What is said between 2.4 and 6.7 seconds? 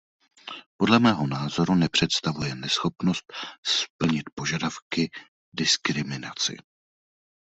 neschopnost splnit požadavky diskriminaci.